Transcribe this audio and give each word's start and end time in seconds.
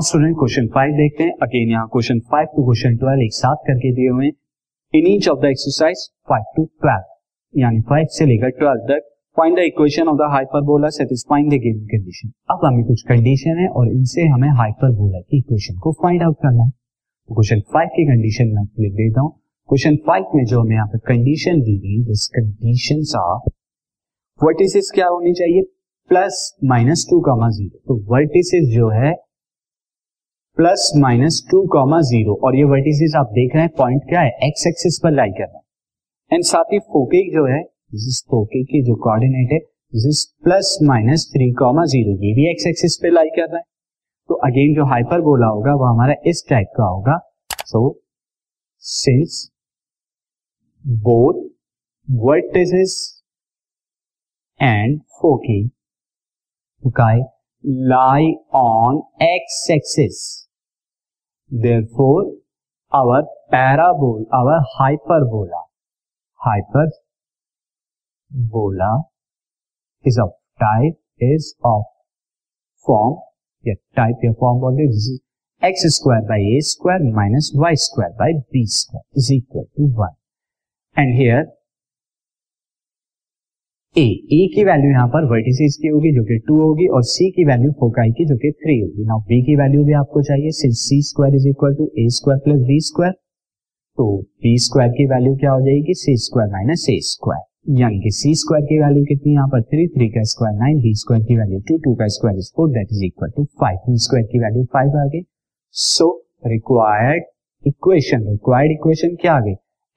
Student 0.00 0.34
question 0.36 0.66
five 0.74 0.92
देखते 0.92 1.24
हैं। 1.24 1.32
Again 1.42 1.70
यहाँ 1.70 1.88
question 1.92 2.18
five 2.30 2.46
to 2.50 2.64
question 2.64 2.96
twelve 2.96 3.22
एक 3.22 3.32
साथ 3.34 3.56
करके 3.64 3.90
दिए 3.94 4.08
हुए 4.08 4.28
in 4.94 5.06
each 5.06 5.28
of 5.28 5.40
the 5.40 5.44
exercise 5.46 6.04
five 6.28 6.44
to 6.56 6.64
twelve 6.82 7.60
यानी 7.60 7.80
फाइव 7.88 8.06
से 8.10 8.26
लेकर 8.26 8.50
ट्वेल्व 8.58 8.86
तक 8.90 9.08
find 9.36 9.56
the 9.56 9.62
equation 9.62 10.08
of 10.08 10.16
the 10.18 10.28
hyperbola 10.32 10.88
satisfying 10.96 11.50
the 11.50 11.58
given 11.64 11.84
condition 11.88 12.32
अब 12.50 12.64
हमें 12.64 12.84
कुछ 12.84 13.02
कंडीशन 13.08 13.58
है 13.58 13.66
और 13.70 13.88
इनसे 13.88 14.26
हमें 14.28 14.48
हाइपरबोला 14.60 15.20
की 15.20 15.38
इक्वेशन 15.38 15.78
को 15.78 15.92
फाइंड 16.02 16.22
आउट 16.22 16.36
करना 16.42 16.64
है। 16.64 16.70
तो 16.70 17.34
क्वेश्चन 17.34 17.60
फाइव 17.74 17.88
की 17.96 18.04
कंडीशन 18.06 18.54
मैं 18.54 18.64
लिख 18.80 18.92
देता 18.92 19.20
हूँ। 19.20 19.30
क्वेश्चन 19.68 19.96
फाइव 20.06 20.36
में 20.36 20.44
जो 20.44 20.60
हमें 20.60 20.74
यहाँ 20.76 20.86
पे 20.86 20.98
कंडीशन 21.08 21.60
दी 21.66 21.76
गई 21.78 21.98
दिस 22.04 22.26
कंडीशन 22.36 23.02
ऑफ़ 23.20 23.50
वर्टिसेस 24.40 24.90
क्या 24.94 25.08
होनी 25.08 25.32
चाहिए? 25.34 25.62
Plus 26.10 26.40
minus 26.64 27.06
two 27.10 27.20
comma 27.20 27.48
zero 27.50 27.78
तो 27.88 27.98
वर्टिसेस 28.12 28.74
जो 28.74 28.88
है 28.90 29.12
plus 30.56 30.92
minus 30.96 31.48
two 31.50 31.66
comma 31.66 32.00
zero. 32.00 32.40
और 32.44 32.56
ये 32.56 32.64
वर्टिसेस 32.64 33.12
आप 33.16 33.26
देख 33.26 33.54
रहे 33.54 33.64
हैं 33.64 33.72
पॉइंट 33.78 34.02
क्या 34.02 34.20
है? 34.20 34.28
एक्स 34.28 34.66
एक्सिस 34.66 35.00
पर 35.02 35.10
लाई 35.10 35.28
कर 35.28 35.44
रहा 35.44 35.56
है। 35.56 35.62
एंड 36.32 36.44
साथ 36.44 36.72
ही 36.72 36.78
फोके 36.78 37.30
जो 37.30 37.56
है, 37.56 37.62
जिस 37.94 38.24
फोके 38.30 38.64
की 38.64 38.82
जो 38.82 38.94
कोऑर्डिनेट 38.94 39.52
है 39.52 39.58
this 39.94 40.24
plus 40.44 40.78
minus 40.82 41.30
three 41.34 41.52
comma 41.52 41.84
zero, 41.84 42.10
ये 42.10 42.34
भी 42.34 42.50
एक्स 42.50 42.66
एक्सिस 42.66 42.98
पे 43.02 43.10
लाई 43.10 43.28
कर 43.28 43.48
रहा 43.48 43.56
है। 43.56 43.64
तो 44.28 44.34
अगेन 44.34 44.74
जो 44.74 44.84
हाइपर 44.84 45.20
बोला 45.20 45.46
होगा, 45.46 45.74
वो 45.74 45.84
हमारा 45.84 46.14
इस 46.26 46.46
टाइप 46.50 46.66
का 46.76 46.84
होगा। 46.84 47.34
So 47.66 48.02
since 48.78 49.50
both 50.86 51.50
vertices 52.10 53.22
and 54.62 55.00
foci 55.00 55.70
lie 57.66 58.32
on 58.54 59.02
x-axis. 59.22 60.41
Therefore, 61.52 62.32
our 62.94 63.24
parabola, 63.50 64.24
our 64.32 64.62
hyperbola, 64.78 65.64
hyperbola 66.40 66.92
is 70.02 70.18
of 70.18 70.30
type 70.58 70.96
is 71.18 71.54
of 71.62 71.82
form, 72.86 73.20
या 73.66 73.74
form 74.40 74.60
बोलते 74.60 74.86
this 74.86 75.06
is 75.12 75.20
x 75.62 75.84
square 75.94 76.22
by 76.22 76.38
a 76.38 76.60
square 76.60 77.02
minus 77.18 77.52
y 77.54 77.74
square 77.74 78.14
by 78.18 78.32
b 78.50 78.64
square 78.66 79.04
is 79.12 79.30
equal 79.30 79.68
to 79.76 79.82
1. 79.82 80.08
And 80.96 81.14
here 81.14 81.48
A 83.96 84.02
A 84.02 84.36
की 84.54 84.62
value 84.64 84.90
यहाँ 84.90 85.08
पर 85.08 85.24
vertices 85.30 85.76
की 85.80 85.88
होगी 85.88 86.10
जो 86.12 86.22
कि 86.24 86.38
to 86.46 86.54
होगी 86.60 86.86
और 86.96 87.02
सी 87.04 87.30
की 87.30 87.44
वैल्यू 87.44 87.72
फोकाई 87.80 88.12
की 88.18 88.24
जो 88.26 88.36
कि 88.44 88.50
थ्री 88.52 88.78
होगी। 88.80 89.04
नाउ 89.06 89.20
बी 89.22 89.40
की 89.44 89.56
वैल्यू 89.56 89.82
भी 89.84 89.92
आपको 89.92 90.22
चाहिए। 90.22 90.50
Since 90.58 90.78
C 90.82 91.00
square 91.08 91.34
is 91.34 91.48
equal 91.48 91.74
to 91.74 91.90
A 91.98 92.06
square 92.16 92.38
plus 92.44 92.60
B 92.68 92.78
square 92.86 93.12
तो 93.12 94.06
बी 94.42 94.56
स्क्वायर 94.66 94.92
की 94.92 95.06
वैल्यू 95.10 95.34
क्या 95.42 95.50
हो 95.52 95.60
जाएगी? 95.66 95.94
C 95.94 96.16
square 96.24 96.50
minus 96.52 96.86
A 96.90 96.98
square 97.08 97.80
यानी 97.80 98.00
कि 98.00 98.10
सी 98.20 98.34
स्क्वायर 98.34 98.64
की 98.70 98.78
वैल्यू 98.82 99.04
कितनी 99.10 99.32
यहाँ 99.32 99.48
पर? 99.48 99.62
थ्री 99.62 99.86
थ्री 99.88 100.08
का 100.08 100.22
स्क्वायर 100.32 100.56
नाइन 100.58 100.80
बी 100.82 100.94
स्क्वायर 101.02 101.24
की 101.24 101.36
वैल्यू 101.38 101.60
टू 101.68 101.76
टू 101.84 101.94
का 101.94 102.06
square 102.16 102.38
is 102.38 102.50
four 102.56 102.70
that 102.78 102.92
is 102.92 103.04
equal 103.04 103.30
to 103.36 103.44
five 103.60 103.78
B 103.88 103.98
square 104.06 104.26
की 104.32 104.38
वैल्यू 104.44 104.64
फाइव 104.72 104.96
आ 105.00 105.04
गई। 105.06 105.22
So 105.74 106.08
required 106.46 107.24
equation 107.64 108.26
required 108.30 108.72
equation 108.72 109.14
क्या 109.22 109.34
आ 109.34 109.40
गई? 109.40 109.54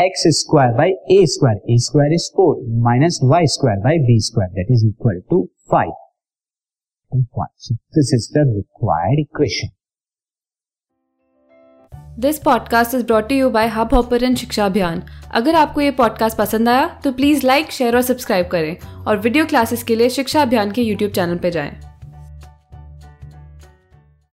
X 0.00 0.22
square 0.38 0.72
by 0.72 0.90
A 1.10 1.26
square 1.26 1.56
A 1.70 1.76
square 1.78 2.12
is 2.12 2.30
four 2.36 2.56
minus 2.82 3.18
Y 3.24 3.46
square 3.46 3.78
by 3.78 3.98
B 3.98 4.20
square 4.20 4.50
that 4.50 4.66
is 4.70 4.86
equal 4.86 5.20
to 5.30 5.48
five 5.72 5.92
this 7.14 8.12
is 8.14 8.28
the 8.34 8.44
required 8.56 9.20
equation 9.20 9.68
this 12.18 12.38
podcast 12.38 12.94
is 12.94 13.04
brought 13.06 13.32
you 13.32 13.50
by 13.50 13.66
Hubhopper 13.94 14.34
शिक्षा 14.34 14.66
अभियान 14.66 15.02
अगर 15.34 15.54
आपको 15.54 15.80
ये 15.80 15.90
podcast 15.90 16.38
पसंद 16.38 16.68
आया 16.68 17.00
तो 17.04 17.12
please 17.12 17.46
like 17.46 17.70
share 17.70 17.96
और 17.96 18.02
subscribe 18.02 18.46
करें। 18.46 19.04
और 19.06 19.18
वीडियो 19.18 19.46
क्लासेस 19.46 19.82
के 19.82 19.96
लिए 19.96 20.08
शिक्षा 20.10 20.42
अभियान 20.42 20.72
के 20.72 20.82
यूट्यूब 20.82 21.12
चैनल 21.12 21.38
पर 21.38 21.50
जाएँ। 21.50 21.87